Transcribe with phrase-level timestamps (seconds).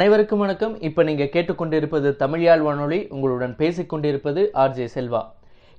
[0.00, 0.74] அனைவருக்கும் வணக்கம்.
[0.88, 5.20] இப்போ நீங்கள் கேட்டுக்கொண்டிருப்பது தமிழ்யாழ் வானொலி உங்களுடன் பேசிக்கொண்டிருப்பது ஆர்ஜே செல்வா.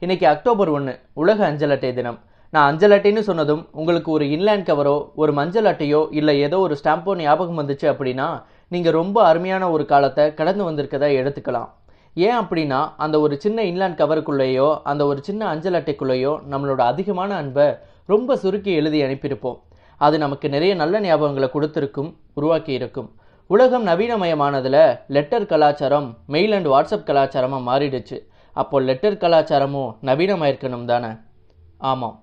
[0.02, 2.20] இன்னைக்கு அக்டோபர் ஒன்று உலக அஞ்சல் அட்டை தினம்.
[2.54, 7.14] நான் அஞ்சல் அட்டைன்னு சொன்னதும் உங்களுக்கு ஒரு இன்லேண்ட் கவரோ ஒரு மஞ்சள் அட்டையோ இல்லை ஏதோ ஒரு ஸ்டாம்போ
[7.22, 8.28] ஞாபகம் வந்துச்சு அப்படின்னா
[8.76, 11.72] நீங்கள் ரொம்ப அருமையான ஒரு காலத்தை கடந்து வந்திருக்கதா எடுத்துக்கலாம்.
[12.28, 17.68] ஏன் அப்படின்னா அந்த ஒரு சின்ன இன்லேண்ட் கவருக்குள்ளேயோ அந்த ஒரு சின்ன அஞ்சல் அட்டைக்குள்ளேயோ நம்மளோட அதிகமான அன்பை
[18.14, 19.58] ரொம்ப சுருக்கி எழுதி அனுப்பியிருப்போம்.
[20.02, 23.10] அது நமக்கு நிறைய நல்ல ஞாபகங்களை கொடுத்துருக்கும் உருவாக்கி இருக்கும்
[23.54, 24.82] உலகம் நவீனமயமானதில்
[25.16, 28.18] லெட்டர் கலாச்சாரம் மெயில் அண்ட் வாட்ஸ்அப் கலாச்சாரமாக மாறிடுச்சு.
[28.62, 31.10] அப்போ லெட்டர் கலாச்சாரமும் நவீனமாயிருக்கணும் தானே?
[31.92, 32.16] ஆமாம்.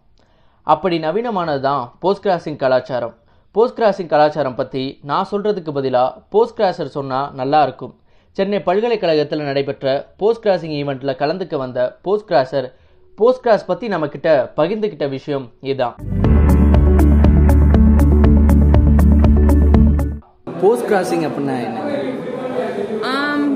[0.66, 3.14] அப்படி நவீனமானது தான் போஸ்ட் கிராசிங் கலாச்சாரம்.
[3.54, 7.94] போஸ்ட் கிராசிங் கலாச்சாரம் பற்றி நான் சொல்கிறதுக்கு பதிலாக போஸ்ட் கிராசர் சொன்னால் நல்லாயிருக்கும்
[8.36, 12.68] சென்னை பல்கலைக்கழகத்தில் நடைபெற்ற போஸ்ட் கிராசிங் ஈவெண்ட்டில் கலந்துக்க வந்த போஸ்ட் கிராசர்
[13.18, 16.17] போஸ்ட் கிராஸ் பற்றி நம்மக்கிட்ட பகிர்ந்துக்கிட்ட விஷயம் இதுதான்.
[20.64, 21.84] போஸ்ட் கிராசிங் அப்படின்னா என்ன?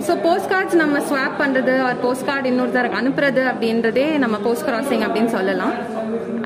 [0.06, 5.02] ஸோ போஸ்ட் கார்ட்ஸ் நம்ம ஸ்வாப் பண்ணுறது ஒரு போஸ்ட் கார்டு இன்னொருத்தருக்கு அனுப்புறது அப்படின்றதே நம்ம போஸ்ட் கிராசிங்
[5.06, 5.74] அப்படின்னு சொல்லலாம்.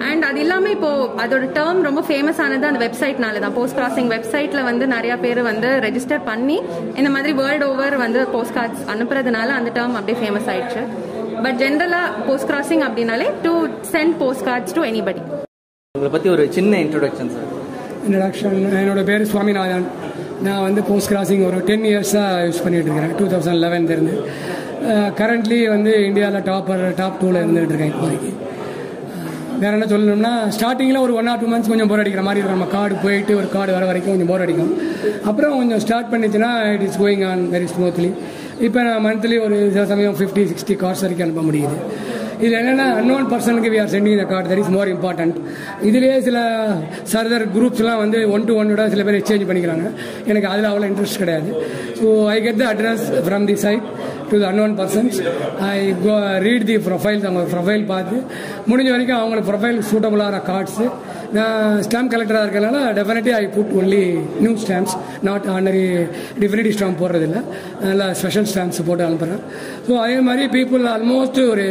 [0.07, 0.91] அண்ட் அது இல்லாமல் இப்போ
[1.23, 3.55] அதோட டேர்ம் ரொம்ப ஃபேமஸ் ஆனது அந்த வெப்சைட்னால தான்.
[3.59, 6.59] போஸ்ட் கிராசிங் வெப்சைட்டில் வந்து நிறைய பேர் வந்து ரெஜிஸ்டர் பண்ணி
[7.01, 10.83] இந்த மாதிரி வேர்ல்டு ஓவர் வந்து போஸ்ட் கார்ட்ஸ் அனுப்புறதுனால அந்த டேர்ம் அப்படியே ஃபேமஸ் ஆயிடுச்சு.
[11.47, 13.55] பட் ஜென்ரலாக போஸ்ட் கிராசிங் அப்படின்னாலே to
[13.95, 15.23] send post cards to anybody
[15.95, 17.51] உங்களை பற்றி ஒரு சின்ன இன்ட்ரோடக்ஷன் சார்
[18.07, 19.87] இன்ட்ரடக்ஷன் என்னோட பேர் சுவாமிநாதன்
[20.45, 23.15] நான் வந்து போஸ்ட் கிராசிங் ஒரு டென் இயர்ஸாக யூஸ் பண்ணிகிட்டு இருக்கிறேன்.
[23.19, 24.17] டூ தௌசண்ட் லெவன்லேருந்து
[25.21, 28.33] கரண்ட்லி வந்து இந்தியாவில் டாப்பர் டாப் டூவில் இருந்துகிட்டு இருக்கேன் இப்போதைக்கு.
[29.61, 32.59] வேற என்ன சொல்லணும்னா ஸ்டார்டிங்கில் ஒரு ஒன் ஆர் டூ மந்த்ஸ் கொஞ்சம் போர் அடிக்கிற மாதிரி இருக்கும்.
[32.59, 34.73] நம்ம கார்டு போயிட்டு ஒரு கார்டு வர வரைக்கும் கொஞ்சம் போர் அடிக்கும்.
[35.31, 38.11] அப்புறம் கொஞ்சம் start பண்ணிச்சுன்னா it is going on very smoothly
[38.67, 41.79] இப்போ நான் மந்த்லி ஒரு சில சமயம் ஃபிஃப்டி சிக்ஸ்டி கார்ட்ஸ் வரைக்கும் அனுப்ப முடியுது.
[42.41, 45.37] இதில் என்னென்னா அன்னோன் பர்சனுக்கு we are sending the card that is more important
[45.89, 46.39] இதுலேயே சில
[47.13, 49.87] சர்தர் குரூப்ஸ்லாம் வந்து ஒன் டு ஒன்னோட சில பேர் எக்ஸ்சேஞ்ச் பண்ணிக்கிறாங்க.
[50.31, 51.51] எனக்கு அதில் அவ்வளோ இன்ட்ரெஸ்ட் கிடையாது.
[52.01, 53.87] So I get the address from the side
[54.31, 55.17] to the unknown persons
[55.69, 56.15] I go
[56.47, 58.17] read the profiles அவங்க ப்ரொஃபைல் பார்த்து
[58.71, 60.87] முடிஞ்ச வரைக்கும் அவங்களுக்கு ப்ரொஃபைல் சூட்டபுளான கார்ட்ஸு
[61.37, 61.55] நான்
[61.87, 64.03] ஸ்டாம்ப் கலெக்டராக இருக்கிறனால definitely I put only
[64.45, 64.95] new stamps
[65.29, 65.87] not ordinary
[66.43, 67.39] definitive stamp போடுறதில்ல.
[67.83, 69.43] நல்லா ஸ்பெஷல் ஸ்டாம்ப்ஸ் போட்டு அனுப்புகிறேன்
[69.89, 71.67] ஸோ அதே மாதிரி பீப்புள் ஆல்மோஸ்ட் ஒரு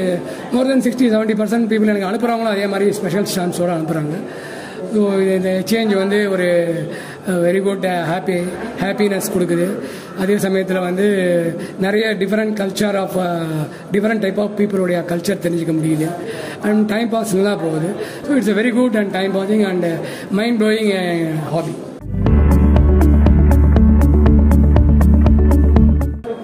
[0.54, 4.18] more than sixty seventy percent people எனக்கு அனுப்புகிறாங்களோ அதே மாதிரி ஸ்பெஷல் ஸ்டாம்ப்ஸோடு அனுப்புகிறாங்க
[4.94, 5.02] ஸோ
[5.38, 6.48] இந்த சேஞ்ச் வந்து ஒரு
[7.46, 8.36] வெரி குட் ஹாப்பி
[8.82, 9.68] ஹாப்பினஸ் கொடுக்குது.
[10.24, 11.06] அதே சமயத்தில் வந்து
[11.86, 13.18] நிறைய different culture of
[13.94, 16.08] different type of பீப்புளுடைய culture தெரிஞ்சுக்க முடியுது.
[16.68, 17.90] அண்ட் டைம் பாஸ் நல்லா போகுது.
[18.28, 19.88] So it's very good and time passing and
[20.40, 20.92] mind blowing
[21.54, 21.76] hobby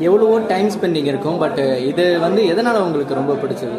[0.08, 1.60] எவ்வளவோ டைம் ஸ்பெண்டிங் இருக்கும் பட்
[1.90, 3.78] இது வந்து எதனால் உங்களுக்கு ரொம்ப பிடிச்சது?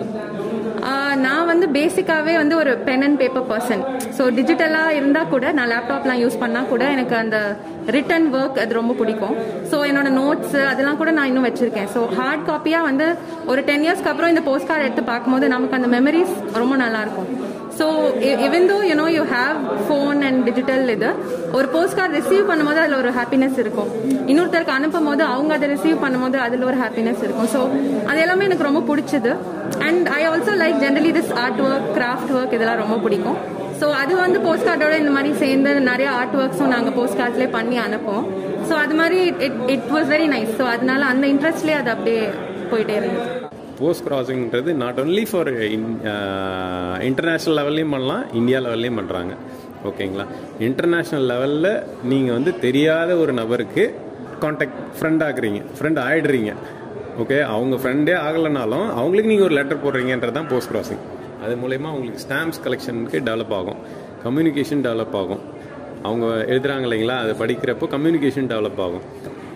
[1.63, 3.83] வந்து பேசிக்காவே வந்து ஒரு pen and paper person
[4.17, 7.39] so டிஜிட்டலாக இருந்தால் கூட நான் லேப்டாப்லாம் யூஸ் பண்ணால் கூட எனக்கு அந்த
[7.97, 9.37] ரிட்டன் ஒர்க் அது ரொம்ப பிடிக்கும்.
[9.71, 11.89] ஸோ என்னோட நோட்ஸ் அதெல்லாம் கூட நான் இன்னும் வச்சிருக்கேன்.
[11.95, 13.07] ஸோ ஹார்ட் காப்பியாக வந்து
[13.53, 17.31] ஒரு டென் இயர்ஸ்க்கு அப்புறம் இந்த போஸ்ட் கார்டு எடுத்து பார்க்கும்போது நமக்கு அந்த மெமரிஸ் ரொம்ப நல்லா இருக்கும்.
[17.83, 17.89] So
[18.47, 19.57] even though you know you have
[19.87, 21.09] phone and digital இது
[21.59, 23.89] ஒரு போஸ்ட் கார்டு ரிசீவ் பண்ணும்போது அதில் ஒரு ஹாப்பினஸ் இருக்கும்.
[24.31, 27.49] இன்னொருத்தருக்கு அனுப்பும் போது அவங்க அதை ரிசீவ் பண்ணும்போது அதில் ஒரு ஹாப்பினஸ் இருக்கும்.
[27.55, 27.61] ஸோ
[28.11, 29.33] அது எல்லாமே எனக்கு ரொம்ப பிடிச்சது.
[29.89, 33.39] And I also like generally this art work craft work இதெல்லாம் ரொம்ப பிடிக்கும்.
[33.83, 37.79] ஸோ அது வந்து போஸ்ட் கார்டோட இந்த மாதிரி சேர்ந்து நிறைய ஆர்ட் ஒர்க்ஸும் நாங்கள் போஸ்ட் கார்ட்லேயே பண்ணி
[37.89, 38.27] அனுப்புவோம்.
[38.69, 42.25] ஸோ அது மாதிரி it it was very nice so அதனால அந்த இன்ட்ரெஸ்ட்லேயே அது அப்படியே
[42.73, 43.42] போயிட்டே இருந்தது.
[43.79, 45.89] Post கிராசிங்கிறது not only for in
[47.09, 49.35] international லெவல்லையும் பண்ணலாம் இந்தியா லெவல்லையும் பண்ணுறாங்க
[49.89, 50.27] ஓகேங்களா?
[50.67, 51.73] இன்டர்நேஷ்னல் லெவலில்
[52.11, 53.85] நீங்கள் வந்து தெரியாத ஒரு நபருக்கு
[54.45, 56.53] காண்டாக்ட் ஃப்ரெண்ட் ஆகுறீங்க ஃப்ரெண்ட் ஆகிடுறீங்க
[57.23, 57.39] ஓகே?
[57.55, 61.03] அவங்க ஃப்ரெண்டே ஆகலைனாலும் அவங்களுக்கு நீங்கள் ஒரு லெட்டர் போடுறீங்கன்றது தான் போஸ்ட் கிராசிங்
[61.45, 63.79] அது மூலயமா அவங்களுக்கு ஸ்டாம்ப்ஸ் கலெக்ஷனுக்கு டெவலப் ஆகும்.
[64.25, 65.43] கம்யூனிகேஷன் டெவலப் ஆகும்.
[66.03, 67.17] அவங்க எழுதுகிறாங்க இல்லைங்களா?
[67.23, 69.05] அதை படிக்கிறப்போ கம்யூனிகேஷன் டெவலப் ஆகும்.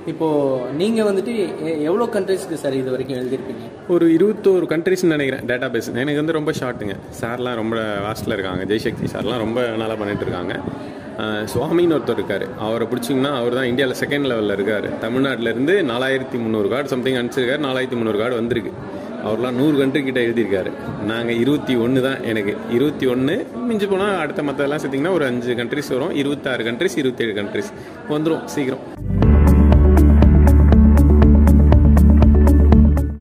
[0.06, 3.88] இப்போது நீங்கள் வந்துட்டு எ- எவ்வளோ கண்ட்ரீஸ்க்கு சார் இது வரைக்கும் எழுதியிருப்பீங்க?
[3.88, 8.64] ஒரு இருபத்தோரு கண்ட்ரிஸ்னு நினைக்கிறேன் டேட்டா பேஸ் எனக்கு வந்து ரொம்ப ஷார்ட்டுங்க சார்லாம் ரொம்ப வாஸ்டில் இருக்காங்க.
[8.64, 10.60] ஜெய்சக்தி சார்லாம் ரொம்ப நல்லா பண்ணிட்டு இருக்காங்க.
[11.18, 12.46] சுவாமின்னு ஒருத்தர் இருக்கார்.
[12.58, 14.98] அவரை பிடிச்சிங்கன்னா அவர் தான் இந்தியாவில் செகண்ட் லெவலில் இருக்கார்.
[14.98, 17.64] தமிழ்நாட்டிலேருந்து நாலாயிரத்தி முந்நூறு கார்டு சம்திங் அனுப்பிச்சிருக்காரு.
[17.64, 18.72] நாலாயிரத்தி முந்நூறு கார்டு வந்திருக்கு.
[19.24, 20.70] அவர்லாம் நூறு கண்ட்ரி கிட்ட எழுதியிருக்காரு.
[21.04, 22.56] நாங்கள் இருபத்தி ஒன்று தான் எனக்கு.
[22.70, 26.14] இருபத்தி ஒன்று மிஞ்சி போனால் அடுத்த மற்றெல்லாம் சேர்த்திங்கன்னா ஒரு அஞ்சு கண்ட்ரிஸ் வரும்.
[26.14, 27.72] இருபத்தாறு கண்ட்ரிஸ் இருபத்தேழு கண்ட்ரிஸ்
[28.08, 28.95] வந்துடும் சீக்கிரம்.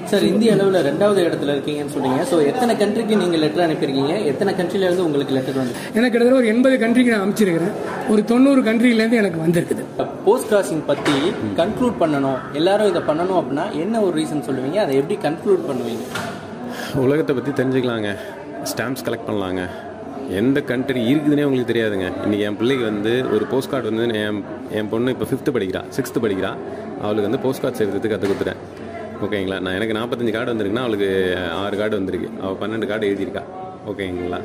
[0.09, 2.19] சார் இந்திய அளவில் ரெண்டாவது இடத்துல இருக்கீங்கன்னு சொன்னீங்க.
[2.31, 4.15] ஸோ எத்தனை கண்ட்ரிக்கு நீங்கள் லெட்டர் அனுப்பியிருக்கீங்க?
[4.31, 4.51] எத்தனை
[4.87, 7.73] இருந்து உங்களுக்கு லெட்டர் வந்து எனக்கு கிட்டத்தட்ட ஒரு எண்பது கண்ட்ரிக்கு நான் அமைச்சிருக்கிறேன்
[8.13, 9.83] ஒரு தொண்ணூறு கண்ட்ரிலேருந்து எனக்கு வந்திருக்குது.
[10.27, 11.17] போஸ்ட் கிராசிங் பற்றி
[11.61, 12.39] கன்க்ளூட் பண்ணணும்.
[12.59, 14.79] எல்லாரும் இதை பண்ணணும் அப்படின்னா என்ன ஒரு ரீசன் சொல்லுவீங்க?
[14.85, 16.05] அதை எப்படி கன்க்ளூட் பண்ணுவீங்க?
[17.07, 18.11] உலகத்தை பற்றி தெரிஞ்சுக்கலாங்க.
[18.71, 19.63] ஸ்டாம்ப்ஸ் கலெக்ட் பண்ணலாங்க.
[20.41, 22.07] எந்த கண்ட்ரி இருக்குதுன்னே உங்களுக்கு தெரியாதுங்க.
[22.25, 24.39] இன்றைக்கி என் பிள்ளைக்கு வந்து ஒரு போஸ்ட் கார்டு வந்து என்
[24.77, 25.81] என் பொண்ணு இப்போ ஃபிஃப்த்து படிக்கிறா.
[25.97, 26.51] சிக்ஸ்த்து படிக்கிறா.
[27.03, 28.61] அவளுக்கு வந்து போஸ்ட் கார்ட்ஸ் எழுதுறதுக்கு கற்றுக் கொடுத்துட்டேன்.
[29.23, 29.57] ஓகேங்களா?
[29.65, 31.09] நான் எனக்கு நாற்பத்தஞ்சு கார்டு வந்திருக்குன்னா அவளுக்கு
[31.63, 32.29] ஆறு கார்டு வந்திருக்கு.
[32.43, 33.43] அவள் பன்னெண்டு கார்டு எழுதியிருக்கா.
[33.91, 34.39] ஓகேங்களா?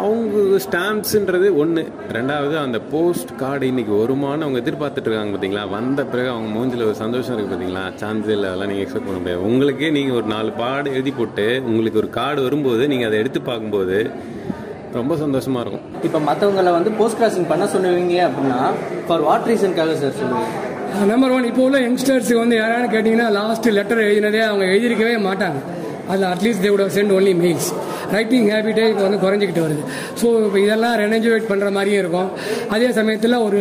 [0.00, 1.82] அவங்க ஸ்டாம்ப்ஸுன்றது ஒன்று
[2.16, 7.34] ரெண்டாவது அந்த போஸ்ட் கார்டு இன்றைக்கி வருமானம் அவங்க எதிர்பார்த்துட்ருக்காங்க பார்த்தீங்களா வந்த பிறகு அவங்க மூஞ்சில் ஒரு சந்தோஷம்
[7.34, 9.42] இருக்குது பார்த்தீங்களா சான்ஸ் இல்லை அதெல்லாம் நீங்கள் எக்ஸ்பெக்ட் பண்ண முடியாது.
[9.50, 13.98] உங்களுக்கே நீங்கள் ஒரு நாலு பாடு எழுதி போட்டு உங்களுக்கு ஒரு கார்டு வரும்போது நீங்கள் அதை எடுத்து பார்க்கும்போது
[14.98, 15.84] ரொம்ப சந்தோஷமாக இருக்கும்.
[16.06, 18.60] இப்போ மற்றவங்களை வந்து போஸ்ட் கிராசிங் பண்ண சொல்லுவீங்க அப்படின்னா
[19.08, 20.68] ஃபார் வாட் ரீசனுக்காக சார் சொல்லுவீங்க?
[20.98, 25.58] நம்பர் ஒன் இப்போ உள்ள யங்ஸ்டர்ஸுக்கு வந்து யாராவது கேட்டிங்கன்னா லாஸ்ட் லெட்டர் எழுதினதே அவங்க எழுதியிருக்கவே மாட்டாங்க.
[26.08, 27.72] அதில் at least they send only mails
[28.16, 29.82] writing ஹேபிட்டே இப்போ வந்து குறைஞ்சிக்கிட்டு வருது.
[30.20, 32.30] ஸோ இப்போ இதெல்லாம் ரெனஜுவேட் பண்ணுற மாதிரியும் இருக்கும்.
[32.74, 33.60] அதே சமயத்தில் ஒரு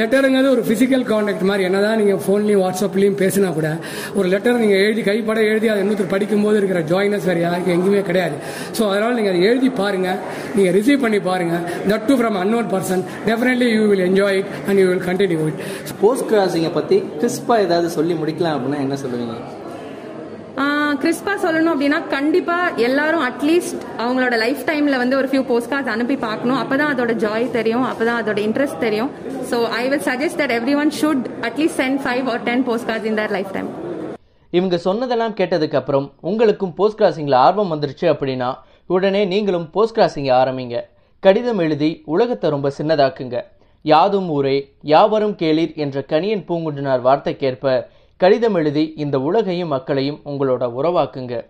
[0.00, 1.66] லெட்டருங்கிறது ஒரு ஃபிசிக்கல் காண்டாக்ட் மாதிரி.
[1.70, 3.70] என்னதான் நீங்கள் ஃபோன்லேயும் வாட்ஸ்அப்லேயும் பேசினா கூட
[4.18, 8.36] ஒரு லெட்டர் நீங்கள் எழுதி கைப்பட எழுதி அதை இன்னொருத்தர் படிக்கும்போது இருக்கிற ஜாயினஸ் வேறு யாருக்கும் எங்கேயுமே கிடையாது.
[8.78, 10.18] ஸோ அதனால் நீங்கள் அதை எழுதி பாருங்கள்
[10.56, 14.80] நீங்கள் ரிசீவ் பண்ணி பாருங்கள் that to from unknown person definitely you will enjoy it and
[14.82, 15.60] you will continue it
[16.04, 19.36] post கிராசிங்கை பற்றி கிறிஸ்பாக ஏதாவது சொல்லி முடிக்கலாம் அப்படின்னா என்ன சொல்லுவீங்க?
[21.02, 22.56] கிறிஸ்பா சொல்லணும் அப்படின்னா கண்டிப்பா
[22.86, 26.58] எல்லாரும் அட்லீஸ்ட் அவங்களோட லைஃப் டைம்ல வந்து ஒரு ஃபியூ போஸ்ட் கார்ட்ஸ் அனுப்பி பார்க்கணும்.
[26.62, 27.86] அப்பதான் அதோட ஜாய் தெரியும்.
[27.90, 29.10] அப்பதான் அதோட இன்ட்ரெஸ்ட் தெரியும்.
[29.50, 33.18] So I will suggest that everyone should at least send five or ten post cards in
[33.20, 33.70] their lifetime
[34.52, 38.50] இவங்க சொன்னதெல்லாம் கேட்டதுக்கு அப்புறம் உங்களுக்கும் போஸ்ட் கிராசிங்கில் ஆர்வம் வந்துருச்சு அப்படின்னா
[38.96, 40.78] உடனே நீங்களும் போஸ்ட் கிராசிங்கை ஆரம்பிங்க.
[41.22, 43.38] கடிதம் எழுதி உலகத்தை ரொம்ப சின்னதாக்குங்க.
[43.84, 44.56] யாதும் ஊரே
[44.92, 47.72] யாவரும் கேளீர் என்ற கணியன் பூங்குன்றனார் வார்த்தைக்கேற்ப
[48.22, 51.44] கடிதம் எழுதி இந்த உலகையும் மக்களையும் உங்களோட உறவாக்குங்க.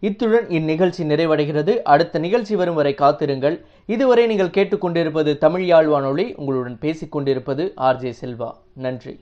[0.00, 1.76] இத்துடன் இந்நிகழ்ச்சி நிறைவடைகிறது.
[1.76, 3.64] அடுத்த நிகழ்ச்சி வரும் வரை காத்திருங்கள்.
[3.86, 8.50] இதுவரை நீங்கள் கேட்டுக்கொண்டிருப்பது தமிழ் யாழ் வானொலி உங்களுடன் பேசிக்கொண்டிருப்பது ஆர்ஜே செல்வா.
[8.72, 9.20] நன்றி.